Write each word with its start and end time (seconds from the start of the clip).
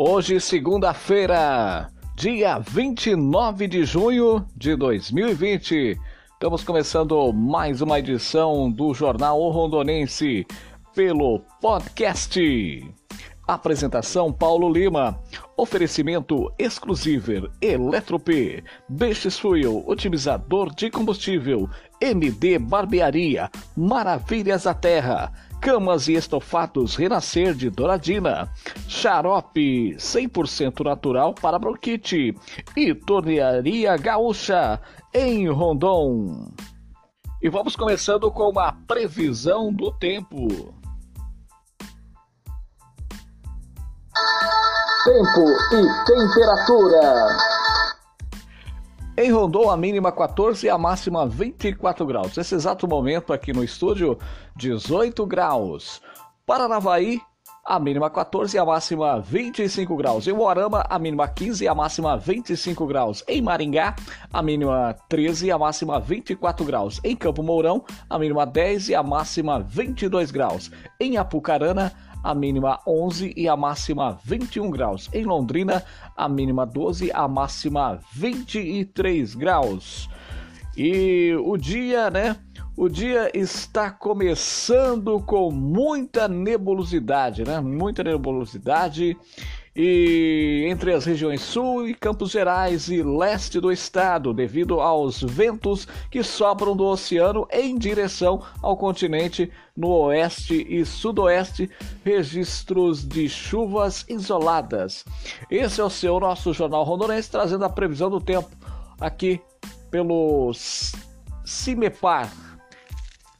Hoje, 0.00 0.38
segunda-feira, 0.38 1.90
dia 2.14 2.60
29 2.60 3.66
de 3.66 3.84
junho 3.84 4.46
de 4.56 4.76
2020. 4.76 5.98
Estamos 6.34 6.62
começando 6.62 7.32
mais 7.32 7.80
uma 7.82 7.98
edição 7.98 8.70
do 8.70 8.94
Jornal 8.94 9.40
O 9.40 9.50
Rondonense 9.50 10.46
pelo 10.94 11.40
podcast. 11.60 12.40
Apresentação 13.44 14.32
Paulo 14.32 14.72
Lima. 14.72 15.18
Oferecimento 15.56 16.48
exclusivo 16.56 17.50
Eletrop, 17.60 18.62
Beixes 18.88 19.36
Fuel, 19.36 19.82
otimizador 19.84 20.72
de 20.72 20.92
combustível, 20.92 21.68
MD 22.00 22.60
Barbearia, 22.60 23.50
Maravilhas 23.76 24.62
da 24.62 24.74
Terra, 24.74 25.32
Camas 25.60 26.08
e 26.08 26.14
estofados 26.14 26.94
Renascer 26.94 27.54
de 27.54 27.68
Douradina, 27.68 28.48
Xarope 28.86 29.94
100% 29.96 30.84
natural 30.84 31.34
para 31.34 31.58
bronquite 31.58 32.34
e 32.76 32.94
Tornearia 32.94 33.96
Gaúcha 33.96 34.80
em 35.12 35.48
Rondon. 35.48 36.50
E 37.42 37.48
vamos 37.48 37.76
começando 37.76 38.30
com 38.30 38.50
uma 38.50 38.72
previsão 38.86 39.72
do 39.72 39.92
tempo. 39.92 40.48
Tempo 45.04 45.44
e 45.72 46.04
temperatura. 46.06 47.57
Em 49.20 49.32
Rondon, 49.32 49.68
a 49.68 49.76
mínima 49.76 50.12
14 50.12 50.64
e 50.64 50.70
a 50.70 50.78
máxima 50.78 51.26
24 51.26 52.06
graus. 52.06 52.36
Nesse 52.36 52.54
exato 52.54 52.86
momento, 52.86 53.32
aqui 53.32 53.52
no 53.52 53.64
estúdio, 53.64 54.16
18 54.54 55.26
graus. 55.26 56.00
Paranavaí, 56.46 57.20
a 57.66 57.80
mínima 57.80 58.08
14 58.08 58.56
e 58.56 58.60
a 58.60 58.64
máxima 58.64 59.20
25 59.20 59.96
graus. 59.96 60.28
Em 60.28 60.32
Moarama, 60.32 60.86
a 60.88 61.00
mínima 61.00 61.26
15 61.26 61.64
e 61.64 61.66
a 61.66 61.74
máxima 61.74 62.16
25 62.16 62.86
graus. 62.86 63.24
Em 63.26 63.42
Maringá, 63.42 63.96
a 64.32 64.40
mínima 64.40 64.96
13 65.08 65.48
e 65.48 65.50
a 65.50 65.58
máxima 65.58 65.98
24 65.98 66.64
graus. 66.64 67.00
Em 67.02 67.16
Campo 67.16 67.42
Mourão, 67.42 67.84
a 68.08 68.20
mínima 68.20 68.46
10 68.46 68.90
e 68.90 68.94
a 68.94 69.02
máxima 69.02 69.58
22 69.58 70.30
graus. 70.30 70.70
Em 71.00 71.16
Apucarana, 71.16 71.92
a 72.07 72.07
mínima 72.34 72.80
11 72.86 73.32
e 73.36 73.48
a 73.48 73.56
máxima 73.56 74.18
21 74.24 74.70
graus. 74.70 75.08
Em 75.12 75.24
Londrina, 75.24 75.84
a 76.16 76.28
mínima 76.28 76.66
12, 76.66 77.10
a 77.12 77.26
máxima 77.26 78.00
23 78.12 79.34
graus. 79.34 80.08
E 80.76 81.34
o 81.44 81.56
dia, 81.56 82.10
né? 82.10 82.36
O 82.76 82.88
dia 82.88 83.30
está 83.34 83.90
começando 83.90 85.20
com 85.20 85.50
muita 85.50 86.28
nebulosidade, 86.28 87.44
né? 87.44 87.60
Muita 87.60 88.04
nebulosidade 88.04 89.16
e 89.80 90.66
entre 90.68 90.92
as 90.92 91.04
regiões 91.04 91.40
sul 91.40 91.86
e 91.86 91.94
Campos 91.94 92.32
Gerais 92.32 92.88
e 92.88 93.00
leste 93.00 93.60
do 93.60 93.70
estado, 93.70 94.34
devido 94.34 94.80
aos 94.80 95.22
ventos 95.22 95.86
que 96.10 96.20
sopram 96.24 96.76
do 96.76 96.84
oceano 96.84 97.46
em 97.48 97.78
direção 97.78 98.42
ao 98.60 98.76
continente 98.76 99.52
no 99.76 99.90
oeste 99.90 100.66
e 100.68 100.84
sudoeste, 100.84 101.70
registros 102.04 103.06
de 103.06 103.28
chuvas 103.28 104.04
isoladas. 104.08 105.04
Esse 105.48 105.80
é 105.80 105.84
o 105.84 105.90
seu 105.90 106.18
nosso 106.18 106.52
jornal 106.52 106.82
rondonense 106.82 107.30
trazendo 107.30 107.64
a 107.64 107.70
previsão 107.70 108.10
do 108.10 108.20
tempo 108.20 108.50
aqui 109.00 109.40
pelo 109.92 110.50
Cimepar. 111.44 112.32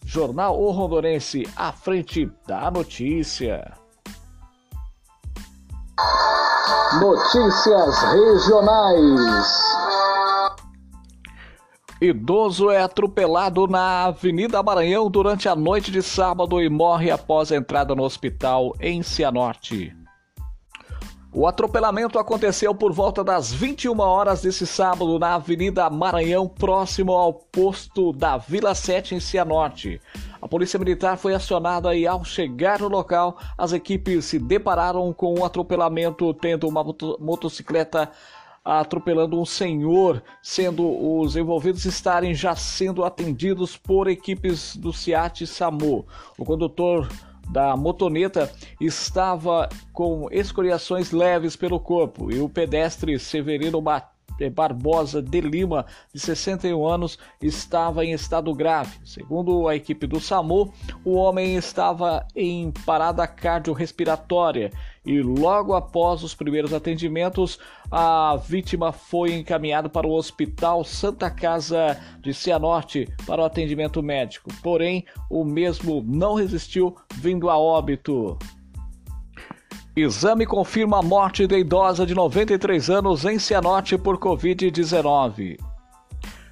Jornal 0.04 0.58
O 0.58 0.70
Rondonense 0.70 1.46
à 1.56 1.72
frente 1.72 2.30
da 2.46 2.70
notícia. 2.70 3.87
Notícias 6.94 8.02
regionais. 8.14 9.52
Idoso 12.00 12.70
é 12.70 12.80
atropelado 12.80 13.66
na 13.66 14.06
Avenida 14.06 14.62
Maranhão 14.62 15.10
durante 15.10 15.50
a 15.50 15.54
noite 15.54 15.92
de 15.92 16.02
sábado 16.02 16.62
e 16.62 16.68
morre 16.70 17.10
após 17.10 17.52
a 17.52 17.56
entrada 17.56 17.94
no 17.94 18.02
hospital 18.04 18.74
em 18.80 19.02
Cianorte. 19.02 19.94
O 21.30 21.46
atropelamento 21.46 22.18
aconteceu 22.18 22.74
por 22.74 22.90
volta 22.90 23.22
das 23.22 23.52
21 23.52 24.00
horas 24.00 24.40
desse 24.40 24.66
sábado 24.66 25.18
na 25.18 25.34
Avenida 25.34 25.90
Maranhão, 25.90 26.48
próximo 26.48 27.12
ao 27.12 27.34
posto 27.34 28.14
da 28.14 28.38
Vila 28.38 28.74
7 28.74 29.14
em 29.14 29.20
Cianorte. 29.20 30.00
A 30.40 30.46
polícia 30.46 30.78
militar 30.78 31.16
foi 31.16 31.34
acionada 31.34 31.94
e, 31.94 32.06
ao 32.06 32.24
chegar 32.24 32.80
no 32.80 32.88
local, 32.88 33.38
as 33.56 33.72
equipes 33.72 34.24
se 34.24 34.38
depararam 34.38 35.12
com 35.12 35.38
um 35.38 35.44
atropelamento, 35.44 36.32
tendo 36.34 36.68
uma 36.68 36.84
motocicleta 37.18 38.10
atropelando 38.64 39.40
um 39.40 39.46
senhor, 39.46 40.22
sendo 40.42 40.86
os 41.20 41.36
envolvidos 41.36 41.84
estarem 41.84 42.34
já 42.34 42.54
sendo 42.54 43.04
atendidos 43.04 43.76
por 43.76 44.08
equipes 44.08 44.76
do 44.76 44.92
CIAT 44.92 45.46
SAMU. 45.46 46.06
O 46.36 46.44
condutor 46.44 47.08
da 47.50 47.74
motoneta 47.76 48.52
estava 48.78 49.68
com 49.92 50.28
escoriações 50.30 51.12
leves 51.12 51.56
pelo 51.56 51.80
corpo 51.80 52.30
e 52.30 52.40
o 52.40 52.48
pedestre 52.48 53.18
Severino 53.18 53.80
Batista 53.80 54.17
Barbosa 54.50 55.22
de 55.22 55.40
Lima, 55.40 55.86
de 56.12 56.20
61 56.20 56.86
anos, 56.86 57.18
estava 57.40 58.04
em 58.04 58.12
estado 58.12 58.54
grave. 58.54 58.98
Segundo 59.04 59.66
a 59.68 59.74
equipe 59.74 60.06
do 60.06 60.20
SAMU, 60.20 60.72
o 61.04 61.14
homem 61.14 61.56
estava 61.56 62.26
em 62.34 62.70
parada 62.84 63.26
cardiorrespiratória 63.26 64.70
e 65.08 65.22
logo 65.22 65.74
após 65.74 66.22
os 66.22 66.34
primeiros 66.34 66.74
atendimentos, 66.74 67.58
a 67.90 68.36
vítima 68.36 68.92
foi 68.92 69.32
encaminhada 69.32 69.88
para 69.88 70.06
o 70.06 70.12
Hospital 70.12 70.84
Santa 70.84 71.30
Casa 71.30 71.98
de 72.20 72.34
Cianorte 72.34 73.08
para 73.26 73.40
o 73.40 73.44
atendimento 73.46 74.02
médico. 74.02 74.50
Porém, 74.62 75.06
o 75.30 75.44
mesmo 75.44 76.04
não 76.06 76.34
resistiu, 76.34 76.94
vindo 77.14 77.48
a 77.48 77.58
óbito. 77.58 78.38
Exame 80.02 80.46
confirma 80.46 80.98
a 80.98 81.02
morte 81.02 81.46
da 81.46 81.58
idosa 81.58 82.06
de 82.06 82.14
93 82.14 82.90
anos 82.90 83.24
em 83.24 83.38
Cianorte 83.38 83.98
por 83.98 84.18
Covid-19. 84.18 85.58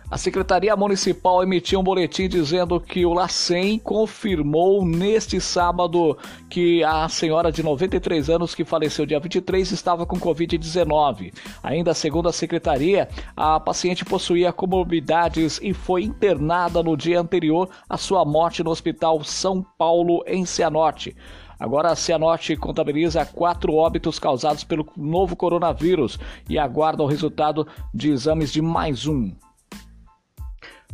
A 0.09 0.17
Secretaria 0.17 0.77
Municipal 0.77 1.43
emitiu 1.43 1.81
um 1.81 1.83
boletim 1.83 2.29
dizendo 2.29 2.81
que 2.81 3.05
o 3.05 3.13
LACEN 3.13 3.81
confirmou 3.81 4.87
neste 4.87 5.41
sábado 5.41 6.17
que 6.49 6.85
a 6.85 7.09
senhora 7.09 7.51
de 7.51 7.61
93 7.61 8.31
anos 8.31 8.55
que 8.55 8.65
faleceu 8.65 9.05
dia 9.05 9.19
23 9.19 9.73
estava 9.73 10.07
com 10.07 10.17
Covid-19. 10.17 11.33
Ainda 11.61 11.93
segundo 11.93 12.29
a 12.29 12.33
Secretaria, 12.33 13.09
a 13.37 13.59
paciente 13.59 14.05
possuía 14.05 14.53
comorbidades 14.53 15.59
e 15.61 15.75
foi 15.75 16.05
internada 16.05 16.85
no 16.85 16.97
dia 16.97 17.21
anterior 17.21 17.69
à 17.91 17.97
sua 17.97 18.25
morte 18.25 18.63
no 18.63 18.71
Hospital 18.71 19.25
São 19.25 19.61
Paulo, 19.77 20.23
em 20.25 20.47
Cianorte. 20.47 21.17
Agora 21.59 21.91
a 21.91 21.97
Cianorte 21.97 22.57
contabiliza 22.57 23.25
quatro 23.25 23.75
óbitos 23.75 24.19
causados 24.19 24.63
pelo 24.63 24.87
novo 24.97 25.35
coronavírus 25.35 26.19
e 26.49 26.59
aguarda 26.59 27.03
o 27.03 27.07
resultado 27.07 27.67
de 27.95 28.11
exames 28.11 28.53
de 28.53 28.61
mais 28.61 29.07
um. 29.07 29.33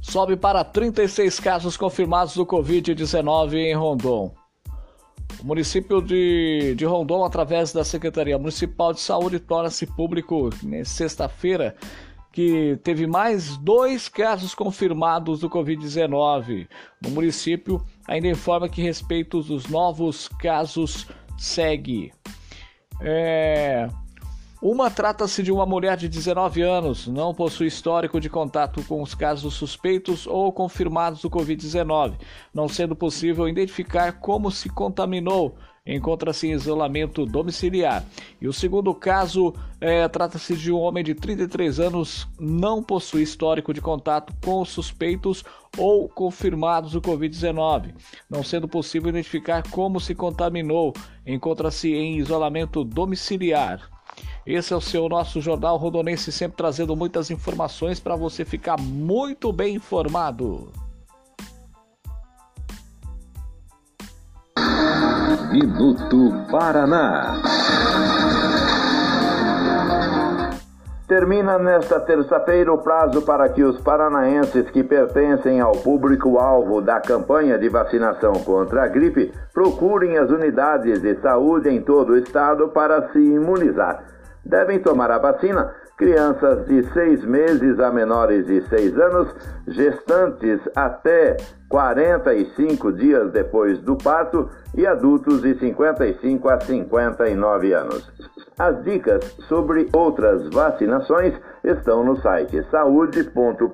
Sobe 0.01 0.37
para 0.37 0.65
36 0.65 1.41
casos 1.41 1.77
confirmados 1.77 2.35
do 2.35 2.47
Covid-19 2.47 3.55
em 3.55 3.75
Rondon. 3.75 4.35
O 5.41 5.47
município 5.47 6.01
de, 6.01 6.75
de 6.77 6.85
Rondon, 6.85 7.25
através 7.25 7.73
da 7.73 7.85
Secretaria 7.85 8.39
Municipal 8.39 8.93
de 8.93 9.01
Saúde, 9.01 9.41
torna-se 9.41 9.87
público 9.87 10.51
sexta-feira 10.85 11.75
que 12.33 12.79
teve 12.83 13.07
mais 13.07 13.57
dois 13.59 14.09
casos 14.09 14.55
confirmados 14.55 15.41
do 15.41 15.51
Covid-19. 15.51 16.67
No 17.01 17.11
município, 17.11 17.85
ainda 18.07 18.29
informa 18.29 18.69
que 18.69 18.83
respeito 18.83 19.43
dos 19.43 19.67
novos 19.67 20.29
casos 20.29 21.07
segue. 21.39 22.13
É... 23.01 23.89
Uma 24.63 24.89
trata-se 24.89 25.43
de 25.43 25.51
uma 25.51 25.67
mulher 25.67 25.97
de 25.97 26.09
19 26.09 26.63
anos, 26.63 27.09
não 27.09 27.35
possui 27.35 27.67
histórico 27.67 28.21
de 28.21 28.31
contato 28.31 28.81
com 28.85 29.03
os 29.03 29.13
casos 29.13 29.55
suspeitos 29.55 30.25
ou 30.25 30.53
confirmados 30.53 31.21
do 31.21 31.29
Covid-19, 31.29 32.15
não 32.55 32.69
sendo 32.69 32.95
possível 32.95 33.49
identificar 33.49 34.21
como 34.21 34.53
se 34.53 34.69
contaminou. 34.69 35.57
Encontra-se 35.85 36.47
em 36.47 36.53
isolamento 36.53 37.27
domiciliar. 37.27 38.05
E 38.41 38.47
o 38.47 38.53
segundo 38.53 38.95
caso 38.95 39.53
é, 39.81 40.07
trata-se 40.07 40.57
de 40.57 40.71
um 40.71 40.79
homem 40.79 41.03
de 41.03 41.15
33 41.15 41.81
anos, 41.81 42.29
não 42.39 42.83
possui 42.83 43.23
histórico 43.23 43.75
de 43.75 43.81
contato 43.81 44.33
com 44.45 44.65
suspeitos 44.65 45.45
ou 45.77 46.09
confirmados 46.09 46.93
do 46.93 47.01
Covid-19, 47.01 47.95
não 48.31 48.45
sendo 48.45 48.69
possível 48.69 49.09
identificar 49.09 49.69
como 49.71 49.99
se 49.99 50.15
contaminou, 50.15 50.93
encontra-se 51.27 51.93
em 51.93 52.19
isolamento 52.19 52.85
domiciliar. 52.85 53.91
Esse 54.47 54.73
é 54.73 54.77
o 54.77 54.81
seu 54.81 55.09
nosso 55.09 55.41
Jornal 55.41 55.77
Rodonense, 55.77 56.31
sempre 56.33 56.57
trazendo 56.57 56.97
muitas 56.97 57.31
informações 57.31 58.01
para 58.01 58.17
você 58.17 58.45
ficar 58.45 58.79
muito 58.79 59.53
bem 59.53 59.77
informado. 59.77 60.82
Minuto 65.53 66.33
Paraná. 66.51 67.35
Termina 71.07 71.59
nesta 71.59 72.01
terça-feira 72.01 72.73
o 72.73 72.79
prazo 72.79 73.21
para 73.21 73.47
que 73.51 73.63
os 73.63 73.79
paranaenses 73.83 74.71
que 74.71 74.83
pertencem 74.83 75.61
ao 75.61 75.73
público-alvo 75.73 76.81
da 76.81 77.01
campanha 77.01 77.59
de 77.59 77.69
vacinação 77.69 78.33
contra 78.33 78.85
a 78.85 78.89
gripe 78.89 79.31
procurem 79.53 80.17
as 80.17 80.31
unidades 80.31 81.03
de 81.03 81.21
saúde 81.21 81.69
em 81.69 81.83
todo 81.83 82.15
o 82.15 82.17
estado 82.17 82.69
para 82.69 83.11
se 83.13 83.19
imunizar. 83.19 84.05
Devem 84.43 84.79
tomar 84.79 85.11
a 85.11 85.19
vacina 85.19 85.71
crianças 86.03 86.67
de 86.67 86.83
seis 86.93 87.25
meses 87.25 87.79
a 87.79 87.93
menores 87.93 88.45
de 88.47 88.61
seis 88.69 88.99
anos, 88.99 89.33
gestantes 89.69 90.61
até 90.75 91.37
45 91.69 92.93
dias 92.93 93.31
depois 93.31 93.79
do 93.79 93.97
parto 93.97 94.51
e 94.77 94.85
adultos 94.85 95.43
de 95.43 95.57
55 95.61 96.49
a 96.49 96.61
59 96.61 97.73
anos. 97.73 98.13
As 98.59 98.83
dicas 98.83 99.25
sobre 99.49 99.89
outras 99.93 100.51
vacinações 100.51 101.35
estão 101.63 102.03
no 102.03 102.21
site 102.21 102.67
saude.pr.gov.br. 102.69 103.73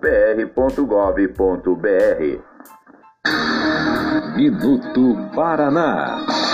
Minuto 4.36 5.16
Paraná. 5.34 6.47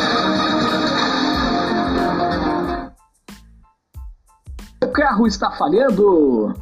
Carro 5.05 5.27
está 5.27 5.51
falhando? 5.51 6.55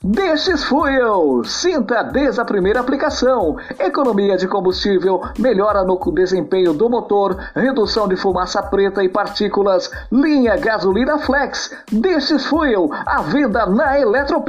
Destes 0.00 0.62
Fuel, 0.62 1.42
sinta 1.44 2.04
desde 2.04 2.40
a 2.40 2.44
primeira 2.44 2.78
aplicação. 2.78 3.56
Economia 3.76 4.36
de 4.36 4.46
combustível, 4.46 5.20
melhora 5.36 5.82
no 5.82 5.98
desempenho 6.12 6.72
do 6.72 6.88
motor, 6.88 7.36
redução 7.56 8.06
de 8.06 8.14
fumaça 8.14 8.62
preta 8.62 9.02
e 9.02 9.08
partículas. 9.08 9.90
Linha 10.12 10.56
gasolina 10.56 11.18
flex. 11.18 11.76
Destes 11.90 12.46
Fuel, 12.46 12.88
a 13.04 13.20
venda 13.22 13.66
na 13.66 13.98
Eletrop. 13.98 14.48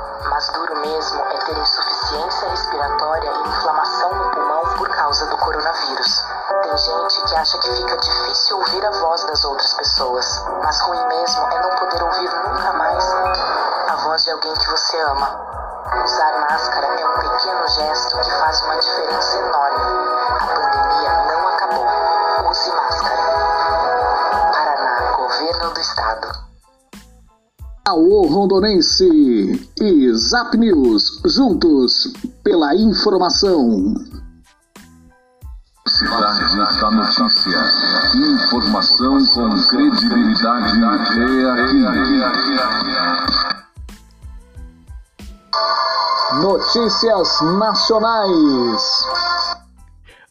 Mas 0.29 0.47
duro 0.49 0.75
mesmo 0.79 1.21
é 1.21 1.37
ter 1.37 1.57
insuficiência 1.57 2.49
respiratória 2.49 3.29
e 3.29 3.47
inflamação 3.47 4.13
no 4.13 4.31
pulmão 4.31 4.61
por 4.77 4.89
causa 4.89 5.25
do 5.27 5.37
coronavírus. 5.37 6.25
Tem 6.63 6.77
gente 6.77 7.21
que 7.23 7.35
acha 7.35 7.57
que 7.57 7.75
fica 7.75 7.97
difícil 7.97 8.57
ouvir 8.57 8.85
a 8.85 8.91
voz 8.91 9.23
das 9.25 9.43
outras 9.43 9.73
pessoas, 9.73 10.45
mas 10.63 10.79
ruim 10.81 11.07
mesmo 11.07 11.47
é 11.51 11.59
não 11.61 11.69
poder 11.71 12.03
ouvir 12.03 12.29
nunca 12.47 12.73
mais 12.73 13.13
a 13.89 13.95
voz 14.03 14.23
de 14.23 14.31
alguém 14.31 14.53
que 14.53 14.69
você 14.69 14.99
ama. 15.01 15.27
Usar 16.03 16.39
máscara 16.49 16.87
é 16.87 17.05
um 17.05 17.19
pequeno 17.19 17.67
gesto 17.67 18.17
que 18.19 18.31
faz 18.39 18.61
uma 18.61 18.77
diferença 18.77 19.37
enorme. 19.37 20.11
A 20.29 20.45
pandemia 20.45 21.11
não 21.25 21.47
acabou. 21.47 22.49
Use 22.49 22.71
máscara. 22.71 23.21
Paraná, 24.53 25.11
Governo 25.17 25.71
do 25.71 25.79
Estado. 25.79 26.50
Alô 27.83 28.27
Rondonense 28.27 29.67
e 29.81 30.13
Zap 30.13 30.55
News, 30.55 31.19
juntos 31.25 32.13
pela 32.43 32.75
informação. 32.75 33.95
Cidade 35.87 36.57
da 36.57 36.91
Notícia. 36.91 37.59
Informação 38.13 39.25
com 39.33 39.49
credibilidade 39.67 40.79
é 40.79 41.49
aqui. 41.49 42.61
Notícias 46.35 47.41
nacionais. 47.57 48.81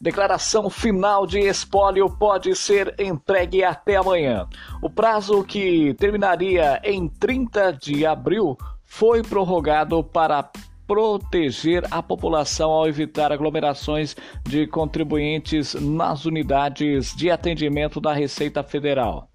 Declaração 0.01 0.67
final 0.67 1.27
de 1.27 1.37
espólio 1.41 2.09
pode 2.09 2.55
ser 2.55 2.95
entregue 2.99 3.63
até 3.63 3.97
amanhã. 3.97 4.47
O 4.81 4.89
prazo 4.89 5.43
que 5.43 5.93
terminaria 5.93 6.81
em 6.83 7.07
30 7.07 7.73
de 7.73 8.03
abril 8.03 8.57
foi 8.83 9.21
prorrogado 9.21 10.03
para 10.03 10.49
proteger 10.87 11.85
a 11.91 12.01
população 12.01 12.71
ao 12.71 12.87
evitar 12.87 13.31
aglomerações 13.31 14.15
de 14.43 14.65
contribuintes 14.65 15.75
nas 15.75 16.25
unidades 16.25 17.15
de 17.15 17.29
atendimento 17.29 18.01
da 18.01 18.11
Receita 18.11 18.63
Federal. 18.63 19.30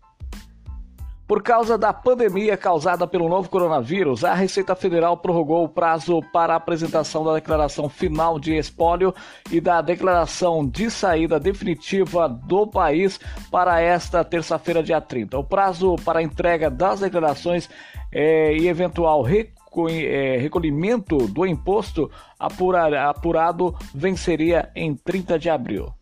Por 1.27 1.43
causa 1.43 1.77
da 1.77 1.93
pandemia 1.93 2.57
causada 2.57 3.05
pelo 3.05 3.29
novo 3.29 3.49
coronavírus, 3.49 4.23
a 4.23 4.33
Receita 4.33 4.77
Federal 4.77 5.17
prorrogou 5.17 5.65
o 5.65 5.69
prazo 5.69 6.23
para 6.33 6.53
a 6.53 6.57
apresentação 6.57 7.25
da 7.25 7.35
declaração 7.35 7.89
final 7.89 8.39
de 8.39 8.57
espólio 8.57 9.13
e 9.51 9.61
da 9.61 9.83
declaração 9.83 10.65
de 10.65 10.89
saída 10.89 11.41
definitiva 11.41 12.29
do 12.29 12.65
país 12.65 13.19
para 13.51 13.81
esta 13.81 14.23
terça-feira, 14.23 14.85
dia 14.85 15.01
30. 15.01 15.37
O 15.37 15.43
prazo 15.43 15.97
para 16.05 16.21
a 16.21 16.23
entrega 16.23 16.71
das 16.71 17.01
declarações 17.01 17.69
é, 18.13 18.57
e 18.57 18.69
eventual 18.69 19.27
é, 19.27 20.39
recolhimento 20.39 21.19
do 21.27 21.45
imposto 21.45 22.09
apurado 22.39 23.75
venceria 23.93 24.71
em 24.77 24.95
30 24.95 25.41
de 25.41 25.51
abril. 25.51 25.96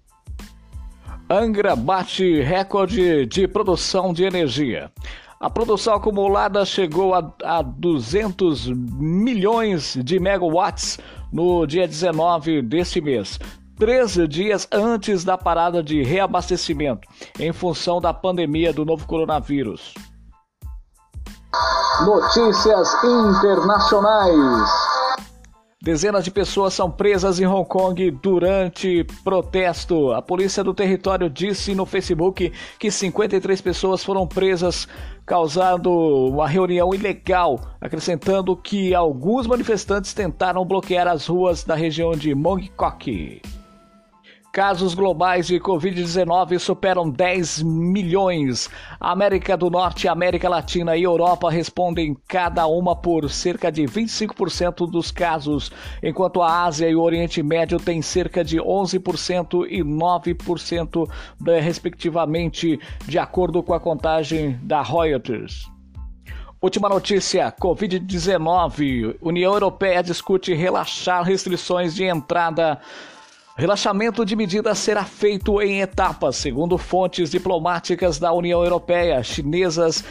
Angra 1.29 1.75
bate 1.75 2.43
recorde 2.43 3.25
de 3.25 3.49
produção 3.49 4.13
de 4.13 4.25
energia. 4.25 4.93
A 5.41 5.49
produção 5.49 5.95
acumulada 5.95 6.65
chegou 6.67 7.15
a, 7.15 7.33
a 7.43 7.63
200 7.63 8.69
milhões 8.69 9.97
de 10.03 10.21
megawatts 10.21 10.99
no 11.33 11.67
dia 11.67 11.89
19 11.89 12.61
deste 12.63 13.01
mês, 13.01 13.39
três 13.79 14.13
dias 14.29 14.69
antes 14.71 15.25
da 15.25 15.39
parada 15.39 15.83
de 15.83 16.03
reabastecimento, 16.03 17.09
em 17.41 17.53
função 17.53 18.03
da 18.03 18.13
pandemia 18.13 18.73
do 18.73 18.85
novo 18.85 19.07
coronavírus. 19.07 19.95
Notícias 22.05 22.95
internacionais. 23.03 24.84
Dezenas 25.85 26.25
de 26.25 26.31
pessoas 26.31 26.73
são 26.73 26.91
presas 26.91 27.39
em 27.39 27.47
Hong 27.47 27.69
Kong 27.69 28.11
durante 28.11 29.05
protesto. 29.23 30.13
A 30.13 30.23
polícia 30.23 30.65
do 30.65 30.73
território 30.73 31.29
disse 31.29 31.75
no 31.75 31.85
Facebook 31.85 32.51
que 32.79 32.91
53 32.91 33.61
pessoas 33.61 34.03
foram 34.03 34.27
presas, 34.27 34.89
causando 35.27 35.91
uma 35.93 36.49
reunião 36.49 36.95
ilegal, 36.95 37.61
acrescentando 37.79 38.57
que 38.57 38.95
alguns 38.95 39.47
manifestantes 39.47 40.15
tentaram 40.15 40.65
bloquear 40.65 41.07
as 41.07 41.27
ruas 41.27 41.65
da 41.65 41.75
região 41.75 42.13
de 42.13 42.35
Mong 42.35 42.67
Kok. 42.71 43.43
Casos 44.55 44.95
globais 44.95 45.49
de 45.49 45.59
Covid-19 45.59 46.61
superam 46.61 47.11
10 47.11 47.61
milhões. 47.65 48.71
América 49.01 49.57
do 49.57 49.69
Norte, 49.69 50.07
América 50.07 50.49
Latina 50.49 50.97
e 50.97 51.03
Europa 51.03 51.51
respondem 51.51 52.17
cada 52.29 52.65
uma 52.69 52.95
por 52.95 53.29
cerca 53.29 53.73
de 53.73 53.83
25% 53.83 54.89
dos 54.89 55.11
casos, 55.11 55.73
enquanto 56.01 56.41
a 56.41 56.63
Ásia 56.63 56.89
e 56.89 56.95
o 56.95 57.03
Oriente 57.03 57.43
Médio 57.43 57.81
têm 57.81 58.01
cerca 58.01 58.45
de 58.45 58.59
11% 58.59 59.67
e 59.69 59.83
9%, 59.83 61.11
respectivamente, 61.61 62.79
de 63.09 63.19
acordo 63.19 63.61
com 63.61 63.75
a 63.75 63.81
contagem 63.81 64.57
da 64.63 64.83
Reuters. 64.83 65.69
Última 66.63 66.89
notícia: 66.89 67.53
Covid-19. 67.61 69.17
União 69.21 69.53
Europeia 69.53 70.01
discute 70.01 70.55
relaxar 70.55 71.25
restrições 71.25 71.93
de 71.93 72.05
entrada 72.05 72.81
Relaxamento 73.57 74.25
de 74.25 74.35
medidas 74.35 74.79
será 74.79 75.05
feito 75.05 75.63
em 75.63 75.81
etapas, 75.81 76.37
segundo 76.37 76.77
fontes 76.77 77.31
diplomáticas 77.31 78.19
da 78.19 78.33
União 78.33 78.65
Europeia, 78.65 79.23
chinesas, 79.23 80.05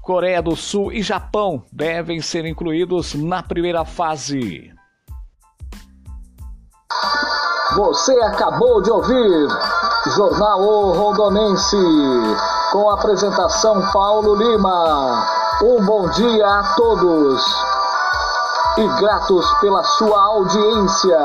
Coreia 0.00 0.40
do 0.40 0.54
Sul 0.54 0.92
e 0.92 1.02
Japão 1.02 1.64
devem 1.72 2.20
ser 2.20 2.44
incluídos 2.44 3.14
na 3.14 3.42
primeira 3.42 3.84
fase. 3.84 4.72
Você 7.74 8.12
acabou 8.20 8.80
de 8.80 8.90
ouvir 8.90 9.48
Jornal 10.14 10.60
o 10.60 10.92
Rondonense, 10.92 11.76
com 12.70 12.90
a 12.90 12.94
apresentação 12.94 13.90
Paulo 13.92 14.36
Lima. 14.36 15.26
Um 15.62 15.84
bom 15.84 16.08
dia 16.10 16.46
a 16.46 16.74
todos 16.76 17.44
e 18.78 18.86
gratos 19.00 19.52
pela 19.60 19.82
sua 19.82 20.22
audiência. 20.22 21.18